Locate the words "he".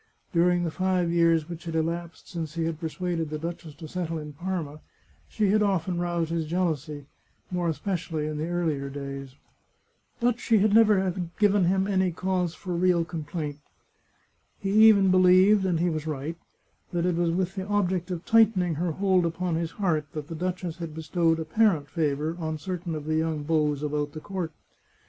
2.55-2.65, 14.57-14.71, 15.79-15.91